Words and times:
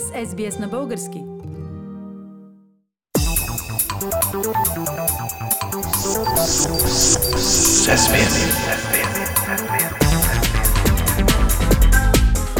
с 0.00 0.26
SBS 0.26 0.60
на 0.60 0.68
български. 0.68 1.22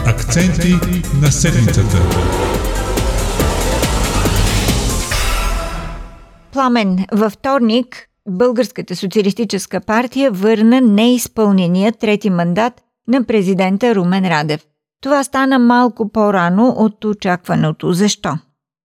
Акценти 0.06 0.72
на 1.22 1.32
седмицата. 1.32 1.96
Пламен, 6.52 7.06
във 7.12 7.32
вторник 7.32 8.08
Българската 8.28 8.96
социалистическа 8.96 9.80
партия 9.80 10.30
върна 10.30 10.80
неизпълнения 10.80 11.92
трети 11.92 12.30
мандат 12.30 12.72
на 13.08 13.24
президента 13.24 13.94
Румен 13.94 14.28
Радев. 14.28 14.66
Това 15.04 15.22
стана 15.22 15.58
малко 15.58 16.12
по-рано 16.12 16.64
от 16.84 17.04
очакваното. 17.04 17.86
Защо? 18.02 18.30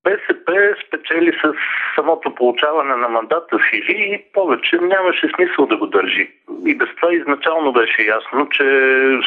БСП 0.03 0.47
спечели 0.87 1.31
с 1.43 1.53
самото 1.95 2.35
получаване 2.35 2.95
на 2.95 3.09
мандата 3.09 3.57
си 3.69 3.77
и 3.87 4.23
повече 4.33 4.77
нямаше 4.77 5.31
смисъл 5.35 5.65
да 5.65 5.77
го 5.77 5.87
държи. 5.87 6.31
И 6.65 6.75
без 6.75 6.89
това 6.95 7.13
изначално 7.13 7.73
беше 7.73 8.01
ясно, 8.01 8.49
че 8.49 8.65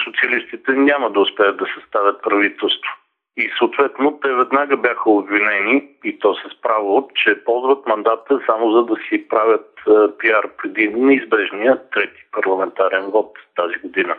социалистите 0.05 0.73
няма 0.73 1.11
да 1.11 1.21
успеят 1.21 1.57
да 1.57 1.67
съставят 1.75 2.23
правителство. 2.23 2.91
И 3.37 3.51
съответно 3.59 4.19
те 4.23 4.33
веднага 4.33 4.77
бяха 4.77 5.11
обвинени, 5.11 5.89
и 6.05 6.19
то 6.19 6.35
с 6.35 6.61
право, 6.63 7.09
че 7.15 7.45
ползват 7.45 7.87
мандата 7.87 8.41
само 8.47 8.73
за 8.73 8.83
да 8.85 8.97
си 9.09 9.29
правят 9.29 9.69
пиар 10.19 10.49
преди 10.59 10.89
неизбежния 10.89 11.79
трети 11.93 12.21
парламентарен 12.33 13.05
вод 13.05 13.39
тази 13.57 13.79
година. 13.79 14.15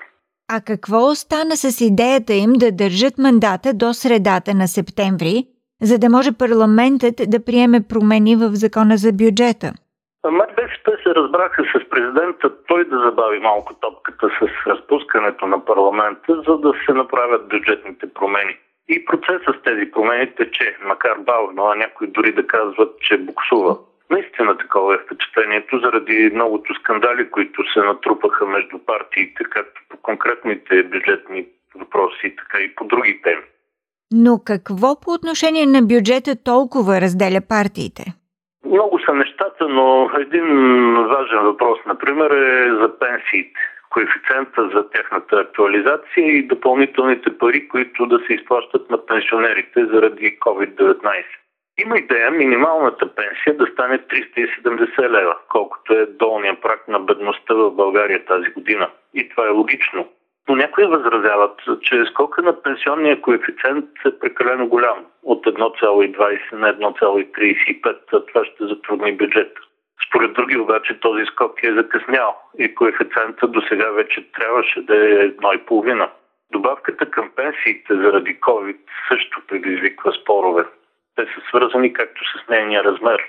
А 0.55 0.61
какво 0.61 0.97
остана 1.11 1.55
с 1.55 1.81
идеята 1.81 2.33
им 2.33 2.51
да 2.63 2.71
държат 2.71 3.15
мандата 3.17 3.69
до 3.73 3.93
средата 3.93 4.51
на 4.61 4.67
септември, 4.67 5.35
за 5.81 5.95
да 5.99 6.07
може 6.09 6.31
парламентът 6.43 7.15
да 7.33 7.45
приеме 7.45 7.87
промени 7.89 8.35
в 8.35 8.49
закона 8.63 8.95
за 8.97 9.11
бюджета? 9.21 9.69
Май 10.37 10.49
БСП 10.57 10.87
се 11.03 11.15
разбраха 11.15 11.63
с 11.63 11.89
президента 11.89 12.45
той 12.67 12.85
да 12.85 12.97
забави 13.05 13.39
малко 13.39 13.73
топката 13.73 14.27
с 14.39 14.67
разпускането 14.67 15.47
на 15.47 15.65
парламента, 15.65 16.41
за 16.47 16.57
да 16.57 16.71
се 16.85 16.93
направят 16.93 17.47
бюджетните 17.47 18.05
промени. 18.13 18.55
И 18.89 19.05
процесът 19.05 19.55
с 19.55 19.63
тези 19.63 19.91
промени 19.91 20.35
тече, 20.35 20.77
макар 20.85 21.15
бавно, 21.19 21.65
а 21.65 21.75
някои 21.75 22.07
дори 22.07 22.33
да 22.33 22.47
казват, 22.47 22.99
че 22.99 23.17
буксува. 23.17 23.77
Наистина 24.13 24.57
такова 24.57 24.95
е 24.95 25.03
впечатлението 25.05 25.79
заради 25.79 26.31
многото 26.33 26.73
скандали, 26.73 27.31
които 27.31 27.63
се 27.73 27.79
натрупаха 27.79 28.45
между 28.45 28.77
партиите, 28.85 29.43
както 29.43 29.81
по 29.89 29.97
конкретните 29.97 30.83
бюджетни 30.83 31.45
въпроси, 31.75 32.35
така 32.37 32.57
и 32.63 32.75
по 32.75 32.85
други 32.85 33.21
теми. 33.23 33.41
Но 34.11 34.39
какво 34.45 34.99
по 35.01 35.09
отношение 35.11 35.65
на 35.65 35.81
бюджета 35.81 36.43
толкова 36.43 37.01
разделя 37.01 37.41
партиите? 37.49 38.03
Много 38.65 38.99
са 39.05 39.13
нещата, 39.13 39.67
но 39.69 40.09
един 40.19 40.47
важен 41.13 41.39
въпрос, 41.43 41.79
например, 41.87 42.31
е 42.31 42.75
за 42.81 42.99
пенсиите. 42.99 43.59
Коефициента 43.89 44.69
за 44.75 44.89
тяхната 44.89 45.35
актуализация 45.35 46.25
и 46.37 46.47
допълнителните 46.47 47.37
пари, 47.37 47.67
които 47.67 48.05
да 48.05 48.19
се 48.27 48.33
изплащат 48.33 48.89
на 48.89 49.05
пенсионерите 49.05 49.85
заради 49.85 50.37
COVID-19. 50.39 51.23
Има 51.79 51.97
идея 51.97 52.31
минималната 52.31 53.15
пенсия 53.15 53.57
да 53.57 53.67
стане 53.73 53.99
370 53.99 55.09
лева, 55.09 55.37
колкото 55.49 55.93
е 55.93 56.05
долния 56.05 56.61
прак 56.61 56.87
на 56.87 56.99
бедността 56.99 57.53
в 57.53 57.71
България 57.71 58.25
тази 58.25 58.49
година. 58.49 58.89
И 59.13 59.29
това 59.29 59.47
е 59.47 59.49
логично. 59.49 60.07
Но 60.49 60.55
някои 60.55 60.85
възразяват, 60.85 61.61
че 61.81 62.05
скока 62.05 62.41
на 62.41 62.61
пенсионния 62.61 63.21
коефициент 63.21 63.85
е 64.05 64.19
прекалено 64.19 64.67
голям 64.67 65.05
от 65.23 65.45
1,20 65.45 66.53
на 66.53 66.73
1,35. 66.73 68.27
Това 68.27 68.45
ще 68.45 68.65
затрудни 68.65 69.17
бюджета. 69.17 69.61
Според 70.07 70.33
други 70.33 70.57
обаче 70.57 70.99
този 70.99 71.25
скок 71.25 71.63
е 71.63 71.73
закъснял 71.73 72.35
и 72.59 72.75
коефициентът 72.75 73.51
до 73.51 73.61
сега 73.61 73.89
вече 73.91 74.31
трябваше 74.31 74.81
да 74.81 74.95
е 74.95 75.29
1,5. 75.29 76.09
Добавката 76.51 77.11
към 77.11 77.31
пенсиите 77.35 77.95
заради 77.95 78.39
COVID 78.39 78.77
също 79.09 79.41
предизвиква 79.47 80.11
спорове. 80.11 80.63
Те 81.15 81.21
са 81.21 81.41
свързани 81.49 81.93
както 81.93 82.21
с 82.25 82.49
нейния 82.49 82.83
размер. 82.83 83.19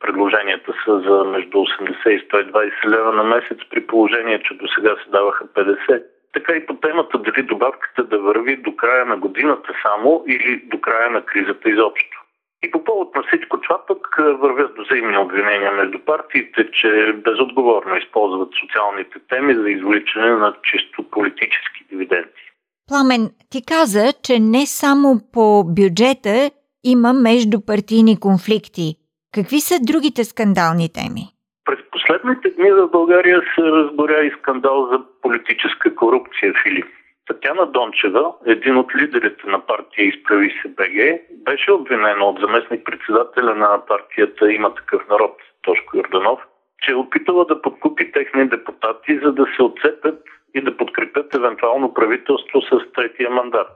Предложенията 0.00 0.72
са 0.84 1.00
за 1.00 1.24
между 1.24 1.58
80 1.58 2.08
и 2.08 2.28
120 2.28 2.88
лева 2.88 3.12
на 3.12 3.22
месец 3.22 3.58
при 3.70 3.86
положение, 3.86 4.42
че 4.42 4.54
до 4.54 4.68
сега 4.68 4.96
се 5.04 5.10
даваха 5.10 5.44
50. 5.46 6.02
Така 6.32 6.52
и 6.52 6.66
по 6.66 6.74
темата 6.74 7.18
дали 7.18 7.42
добавката 7.42 8.04
да 8.04 8.18
върви 8.18 8.56
до 8.56 8.76
края 8.76 9.04
на 9.06 9.16
годината 9.16 9.72
само 9.82 10.24
или 10.28 10.62
до 10.64 10.80
края 10.80 11.10
на 11.10 11.24
кризата 11.24 11.70
изобщо. 11.70 12.24
И 12.64 12.70
по 12.70 12.84
повод 12.84 13.14
на 13.14 13.22
всичко 13.22 13.60
това 13.60 13.86
пък 13.86 14.16
вървят 14.18 14.78
взаимни 14.78 15.18
обвинения 15.18 15.72
между 15.72 15.98
партиите, 15.98 16.70
че 16.70 17.12
безотговорно 17.24 17.96
използват 17.96 18.48
социалните 18.60 19.18
теми 19.28 19.54
за 19.54 19.70
извличане 19.70 20.30
на 20.30 20.54
чисто 20.62 21.10
политически 21.10 21.84
дивиденти. 21.90 22.42
Пламен, 22.88 23.30
ти 23.50 23.58
каза, 23.66 24.12
че 24.22 24.38
не 24.40 24.66
само 24.66 25.20
по 25.32 25.64
бюджета 25.64 26.50
има 26.84 27.12
междупартийни 27.12 28.20
конфликти. 28.20 28.96
Какви 29.34 29.60
са 29.60 29.74
другите 29.82 30.24
скандални 30.24 30.88
теми? 30.92 31.24
През 31.64 31.78
последните 31.90 32.50
дни 32.50 32.70
в 32.70 32.88
България 32.88 33.40
се 33.54 33.62
разборя 33.62 34.26
и 34.26 34.32
скандал 34.38 34.88
за 34.92 35.00
политическа 35.22 35.94
корупция, 35.94 36.54
Филип. 36.62 36.86
Татяна 37.26 37.66
Дончева, 37.66 38.32
един 38.46 38.76
от 38.76 38.94
лидерите 38.96 39.46
на 39.46 39.66
партия 39.66 40.08
Изправи 40.08 40.54
се 40.62 40.68
БГ, 40.68 40.96
беше 41.44 41.72
обвинена 41.72 42.24
от 42.24 42.40
заместник-председателя 42.40 43.54
на 43.54 43.82
партията 43.86 44.52
Има 44.52 44.74
такъв 44.74 45.08
народ, 45.08 45.36
Тошко 45.62 45.96
Йорданов, 45.96 46.40
че 46.82 46.92
е 46.92 46.94
опитала 46.94 47.44
да 47.44 47.62
подкупи 47.62 48.12
техни 48.12 48.48
депутати, 48.48 49.18
за 49.24 49.32
да 49.32 49.46
се 49.56 49.62
отцепят 49.62 50.22
и 50.54 50.60
да 50.60 50.76
подкрепят 50.76 51.34
евентуално 51.34 51.94
правителство 51.94 52.60
с 52.62 52.92
третия 52.94 53.30
мандат. 53.30 53.70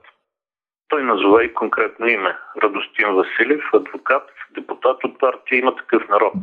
Той 0.88 1.04
назова 1.04 1.44
и 1.44 1.54
конкретно 1.54 2.06
име– 2.06 2.37
Радостин 2.62 3.15
Василев, 3.15 3.65
адвокат, 3.75 4.31
депутат 4.54 5.04
от 5.04 5.19
партия 5.19 5.59
Има 5.59 5.76
такъв 5.76 6.09
народ. 6.09 6.34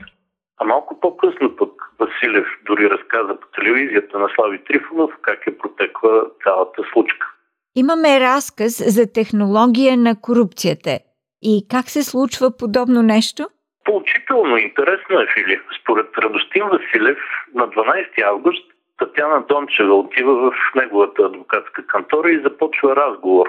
А 0.58 0.66
малко 0.66 1.00
по-късно 1.00 1.56
пък 1.56 1.72
Василев 2.00 2.48
дори 2.66 2.90
разказа 2.90 3.40
по 3.40 3.48
телевизията 3.48 4.20
на 4.20 4.30
Слави 4.36 4.64
Трифонов 4.64 5.12
как 5.22 5.48
е 5.48 5.58
протекла 5.58 6.26
цялата 6.44 6.84
случка. 6.94 7.28
Имаме 7.76 8.20
разказ 8.20 8.96
за 8.96 9.14
технология 9.14 9.98
на 9.98 10.22
корупцията. 10.22 11.00
И 11.42 11.68
как 11.72 11.90
се 11.90 12.04
случва 12.04 12.58
подобно 12.58 13.02
нещо? 13.02 13.44
Поучително 13.86 14.58
интересно 14.58 15.20
е, 15.20 15.28
Фили. 15.34 15.62
Според 15.82 16.18
Радостин 16.18 16.64
Василев 16.64 17.18
на 17.54 17.68
12 17.68 18.22
август 18.22 18.66
Татяна 18.98 19.44
Дончева 19.50 19.96
отива 19.96 20.52
в 20.52 20.56
неговата 20.76 21.22
адвокатска 21.24 21.88
кантора 21.88 22.32
и 22.32 22.42
започва 22.42 22.96
разговор 22.96 23.48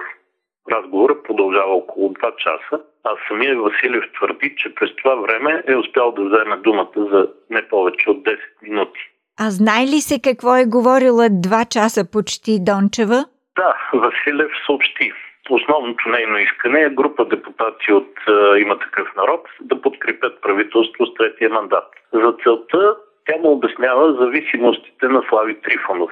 Разговорът 0.73 1.25
продължава 1.25 1.75
около 1.75 2.09
2 2.09 2.37
часа, 2.37 2.85
а 3.05 3.11
самия 3.29 3.61
Василев 3.61 4.05
твърди, 4.15 4.55
че 4.59 4.75
през 4.75 4.97
това 4.97 5.15
време 5.15 5.63
е 5.67 5.77
успял 5.77 6.13
да 6.13 6.25
вземе 6.25 6.57
думата 6.57 6.97
за 6.97 7.29
не 7.51 7.69
повече 7.69 8.11
от 8.11 8.17
10 8.17 8.39
минути. 8.63 9.01
А 9.41 9.51
знае 9.51 9.83
ли 9.83 10.01
се 10.01 10.21
какво 10.23 10.57
е 10.57 10.73
говорила 10.77 11.23
2 11.23 11.69
часа 11.69 12.11
почти 12.13 12.59
Дончева? 12.61 13.25
Да, 13.57 13.75
Василев 13.95 14.51
съобщи. 14.67 15.13
Основното 15.51 16.09
нейно 16.09 16.39
искане 16.39 16.81
е 16.81 16.91
група 16.91 17.25
депутати 17.25 17.93
от 17.93 18.13
е, 18.29 18.61
Има 18.61 18.79
такъв 18.79 19.09
народ 19.17 19.49
да 19.61 19.83
подкрепят 19.83 20.43
правителство 20.43 21.07
с 21.07 21.15
третия 21.15 21.51
мандат. 21.51 21.89
За 22.13 22.35
целта 22.45 22.97
тя 23.27 23.37
му 23.43 23.53
обяснява 23.53 24.13
зависимостите 24.13 25.09
на 25.09 25.23
Слави 25.29 25.61
Трифонов. 25.61 26.11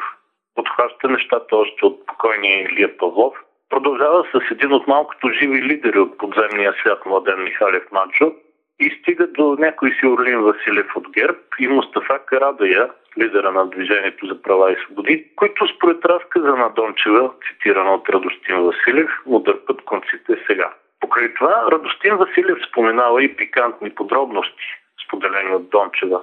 Подхваща 0.54 1.08
нещата 1.08 1.56
още 1.56 1.86
от 1.86 2.06
покойния 2.06 2.62
Илия 2.62 2.96
Павлов– 2.96 3.34
Продължава 3.74 4.24
с 4.32 4.50
един 4.50 4.72
от 4.72 4.86
малкото 4.86 5.28
живи 5.28 5.62
лидери 5.62 5.98
от 5.98 6.18
подземния 6.18 6.74
свят, 6.80 7.06
Младен 7.06 7.42
Михалев 7.42 7.82
Манчо, 7.92 8.32
и 8.80 8.90
стига 8.90 9.26
до 9.26 9.56
някой 9.58 9.90
си 9.90 10.06
Орлин 10.06 10.40
Василев 10.40 10.96
от 10.96 11.10
ГЕРБ 11.10 11.38
и 11.58 11.68
Мустафа 11.68 12.18
Карадая, 12.26 12.90
лидера 13.18 13.52
на 13.52 13.66
Движението 13.66 14.26
за 14.26 14.42
права 14.42 14.72
и 14.72 14.76
свободи, 14.76 15.26
които 15.36 15.68
според 15.76 16.04
разказа 16.04 16.56
на 16.56 16.68
Дончева, 16.68 17.30
цитирана 17.48 17.94
от 17.94 18.08
Радостин 18.08 18.56
Василев, 18.56 19.10
му 19.26 19.38
дърпат 19.38 19.84
конците 19.84 20.44
сега. 20.46 20.72
Покрай 21.00 21.34
това 21.34 21.64
Радостин 21.70 22.16
Василев 22.16 22.58
споменава 22.68 23.24
и 23.24 23.36
пикантни 23.36 23.90
подробности, 23.90 24.66
споделени 25.06 25.54
от 25.54 25.70
Дончева, 25.70 26.22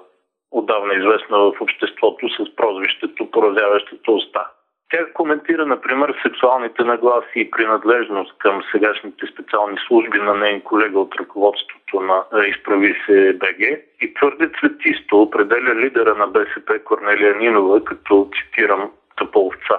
отдавна 0.51 0.94
известна 0.94 1.38
в 1.38 1.62
обществото 1.62 2.30
с 2.30 2.56
прозвището 2.56 3.31
поразяващата 3.31 4.12
уста. 4.12 4.47
Тя 4.92 5.06
коментира, 5.14 5.66
например, 5.66 6.16
сексуалните 6.22 6.84
нагласи 6.84 7.36
и 7.36 7.52
принадлежност 7.52 8.38
към 8.38 8.62
сегашните 8.72 9.26
специални 9.34 9.78
служби 9.88 10.20
на 10.20 10.34
нейн 10.34 10.62
колега 10.62 11.00
от 11.00 11.16
ръководството 11.16 12.02
на 12.02 12.24
Изправи 12.48 12.96
се 13.06 13.38
БГ 13.40 13.60
и 14.02 14.14
твърде 14.14 14.50
цветисто 14.60 15.22
определя 15.22 15.76
лидера 15.76 16.16
на 16.16 16.28
БСП 16.28 16.80
Корнелия 16.84 17.36
Нинова 17.36 17.84
като, 17.84 18.30
цитирам, 18.36 18.92
тъповца. 19.18 19.78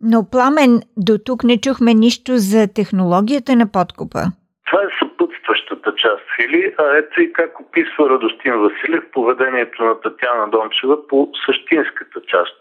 Но, 0.00 0.30
Пламен, 0.30 0.80
до 0.96 1.18
тук 1.26 1.44
не 1.44 1.60
чухме 1.60 1.94
нищо 1.94 2.32
за 2.36 2.74
технологията 2.74 3.56
на 3.56 3.72
подкупа. 3.72 4.22
Това 4.66 4.82
е 4.82 4.88
а 6.78 6.96
ето 6.96 7.20
и 7.22 7.32
как 7.32 7.60
описва 7.60 8.10
Радостин 8.10 8.54
Василев 8.54 9.04
поведението 9.12 9.84
на 9.84 10.00
Татяна 10.00 10.50
Дончева 10.50 11.06
по 11.06 11.30
същинската 11.46 12.20
част. 12.20 12.56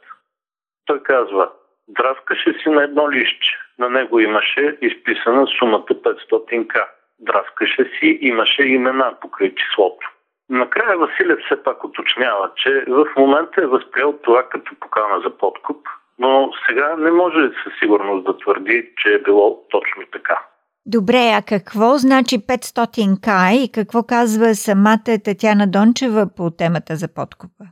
Той 0.85 1.03
казва, 1.03 1.49
драскаше 1.87 2.53
си 2.53 2.69
на 2.69 2.83
едно 2.83 3.11
лище. 3.11 3.47
На 3.79 3.89
него 3.89 4.19
имаше 4.19 4.77
изписана 4.81 5.47
сумата 5.59 5.85
500к. 5.85 6.85
Драскаше 7.19 7.91
си, 7.99 8.17
имаше 8.21 8.63
имена 8.63 9.13
покрай 9.21 9.55
числото. 9.55 10.11
Накрая 10.49 10.97
Василев 10.97 11.39
все 11.45 11.63
пак 11.63 11.83
уточнява, 11.83 12.51
че 12.55 12.85
в 12.87 13.05
момента 13.17 13.61
е 13.61 13.67
възприел 13.67 14.13
това 14.23 14.49
като 14.49 14.75
покана 14.79 15.21
за 15.21 15.37
подкуп, 15.37 15.87
но 16.19 16.51
сега 16.67 16.95
не 16.97 17.11
може 17.11 17.49
със 17.63 17.73
сигурност 17.79 18.25
да 18.25 18.37
твърди, 18.37 18.89
че 18.97 19.13
е 19.13 19.21
било 19.21 19.67
точно 19.69 20.03
така. 20.11 20.39
Добре, 20.85 21.31
а 21.37 21.41
какво 21.41 21.97
значи 21.97 22.39
500к 22.39 23.51
и 23.51 23.71
какво 23.71 24.03
казва 24.03 24.55
самата 24.55 25.19
Татяна 25.25 25.67
Дончева 25.67 26.27
по 26.37 26.51
темата 26.51 26.95
за 26.95 27.13
подкупа? 27.13 27.65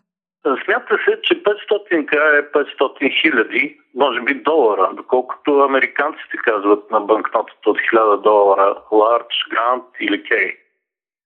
Смята 0.46 0.98
се, 1.06 1.22
че 1.22 1.44
500к 1.44 2.40
е 2.40 2.52
500 2.52 3.22
хиляди, 3.22 3.78
може 3.96 4.22
би 4.22 4.34
долара, 4.34 4.90
доколкото 4.94 5.60
американците 5.60 6.38
казват 6.38 6.92
на 6.92 7.00
банкнотата 7.00 7.70
от 7.70 7.78
1000 7.78 8.22
долара 8.22 8.76
large, 8.92 9.54
grand 9.54 9.84
или 10.00 10.24
K. 10.24 10.56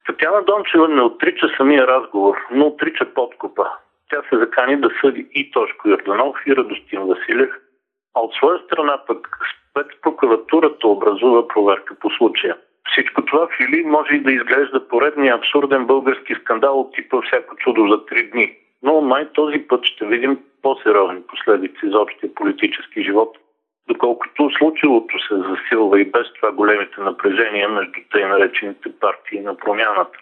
Татяна 0.06 0.44
Дончева 0.44 0.88
не 0.88 1.02
отрича 1.02 1.48
самия 1.58 1.88
разговор, 1.88 2.38
но 2.52 2.68
отрича 2.68 3.14
подкупа. 3.14 3.68
Тя 4.10 4.22
се 4.30 4.38
закани 4.38 4.82
да 4.82 4.90
съди 5.02 5.28
и 5.34 5.52
Тошко 5.52 5.90
Йорданов 5.90 6.38
и 6.46 6.56
Радостин 6.56 7.02
Василев, 7.02 7.50
а 8.16 8.20
от 8.20 8.34
своя 8.34 8.60
страна 8.60 9.02
пък 9.08 9.28
спецпрокуратурата 9.72 10.88
образува 10.88 11.48
проверка 11.48 11.96
по 11.96 12.10
случая. 12.10 12.58
Всичко 12.92 13.26
това 13.26 13.48
в 13.48 13.60
Или 13.60 13.84
може 13.84 14.14
и 14.14 14.20
да 14.20 14.32
изглежда 14.32 14.88
поредния 14.88 15.36
абсурден 15.36 15.86
български 15.86 16.36
скандал 16.36 16.80
от 16.80 16.94
типа 16.94 17.22
всяко 17.22 17.56
чудо 17.56 17.88
за 17.88 18.06
три 18.06 18.30
дни. 18.30 18.58
Но 18.84 19.02
май 19.02 19.30
този 19.34 19.60
път 19.68 19.86
ще 19.86 20.06
видим 20.06 20.40
по-сериозни 20.62 21.22
последици 21.28 21.90
за 21.90 22.00
общия 22.00 22.36
политически 22.36 23.04
живот, 23.04 23.38
доколкото 23.88 24.50
случилото 24.58 25.20
се 25.20 25.36
засилва 25.36 26.02
и 26.02 26.06
без 26.06 26.34
това 26.34 26.52
големите 26.52 27.02
напрежения 27.02 27.70
между 27.70 28.00
тъй 28.12 28.26
наречените 28.26 29.00
партии 29.00 29.40
на 29.40 29.58
промяната. 29.58 30.20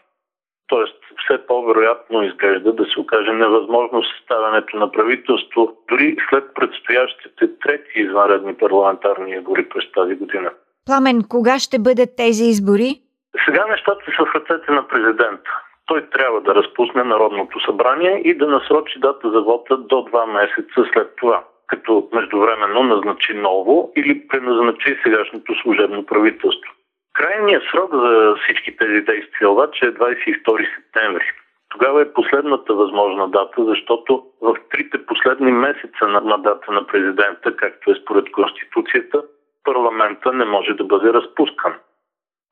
Тоест, 0.68 0.98
все 1.24 1.48
по-вероятно 1.48 2.24
изглежда 2.24 2.74
да 2.74 2.86
се 2.86 3.00
окаже 3.00 3.32
невъзможно 3.32 4.04
съставянето 4.04 4.78
на 4.78 4.92
правителство, 4.92 5.78
дори 5.90 6.18
след 6.30 6.54
предстоящите 6.54 7.60
трети 7.60 7.92
извънредни 7.96 8.58
парламентарни 8.58 9.32
избори 9.32 9.70
през 9.70 9.92
тази 9.92 10.16
година. 10.16 10.52
Пламен, 10.86 11.24
кога 11.30 11.60
ще 11.60 11.80
бъдат 11.80 12.10
тези 12.18 12.44
избори? 12.44 13.02
Сега 13.46 13.66
нещата 13.66 14.06
са 14.06 14.26
в 14.26 14.36
ръцете 14.36 14.72
на 14.72 14.88
президента. 14.88 15.50
Той 15.88 16.10
трябва 16.10 16.42
да 16.42 16.56
разпусне 16.56 17.04
Народното 17.04 17.60
събрание 17.60 18.22
и 18.26 18.38
да 18.38 18.48
насрочи 18.48 19.00
дата 19.00 19.32
за 19.32 19.42
вота 19.42 19.78
до 19.78 20.02
два 20.02 20.26
месеца 20.26 20.86
след 20.94 21.16
това, 21.16 21.44
като 21.68 22.10
междувременно 22.14 22.84
назначи 22.84 23.34
ново 23.34 23.92
или 23.96 24.28
преназначи 24.28 24.98
сегашното 25.04 25.56
служебно 25.62 26.06
правителство. 26.06 26.74
Крайният 27.14 27.64
срок 27.72 27.92
за 27.94 28.36
всички 28.44 28.78
тези 28.78 29.02
действия 29.02 29.50
обаче 29.50 29.86
е 29.86 29.92
22 29.92 30.76
септември. 30.76 31.26
Тогава 31.70 32.02
е 32.02 32.14
последната 32.14 32.74
възможна 32.74 33.30
дата, 33.30 33.66
защото 33.66 34.24
в 34.42 34.56
трите 34.72 35.06
последни 35.06 35.52
месеца 35.52 36.08
на 36.08 36.22
мандата 36.22 36.72
на 36.72 36.88
президента, 36.88 37.56
както 37.56 37.92
е 37.92 37.96
според 37.96 38.32
Конституцията, 38.32 39.24
парламента 39.64 40.34
не 40.34 40.46
може 40.46 40.74
да 40.74 40.84
бъде 40.84 41.14
разпускан. 41.14 41.74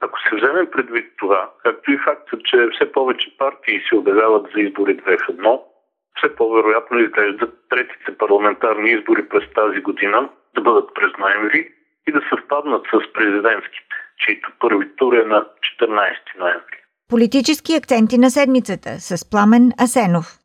Ако 0.05 0.19
се 0.19 0.35
вземе 0.35 0.71
предвид 0.71 1.07
това, 1.17 1.51
както 1.63 1.91
и 1.91 1.97
факта, 1.97 2.37
че 2.45 2.57
все 2.73 2.91
повече 2.91 3.37
партии 3.37 3.81
се 3.89 3.95
обявяват 3.95 4.45
за 4.53 4.61
избори 4.61 4.93
две 4.93 5.17
в 5.17 5.29
едно, 5.29 5.63
все 6.17 6.35
по-вероятно 6.35 6.99
изглеждат 6.99 7.53
третите 7.69 8.17
парламентарни 8.17 8.89
избори 8.91 9.29
през 9.29 9.43
тази 9.55 9.79
година 9.81 10.29
да 10.55 10.61
бъдат 10.61 10.89
през 10.95 11.11
ноември 11.19 11.69
и 12.07 12.11
да 12.11 12.21
съвпаднат 12.29 12.85
с 12.85 13.13
президентските 13.13 13.95
чието 14.19 14.51
първи 14.59 14.95
тур 14.95 15.13
е 15.13 15.25
на 15.25 15.45
14 15.81 16.39
ноември. 16.39 16.77
Политически 17.09 17.75
акценти 17.75 18.17
на 18.17 18.29
седмицата 18.29 18.89
с 18.99 19.29
Пламен 19.29 19.71
Асенов. 19.83 20.44